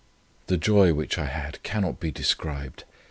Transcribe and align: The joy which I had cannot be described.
The 0.47 0.57
joy 0.57 0.95
which 0.95 1.19
I 1.19 1.25
had 1.27 1.61
cannot 1.61 1.99
be 1.99 2.09
described. 2.09 2.85